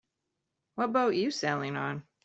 [0.73, 2.01] What boat you sailing on?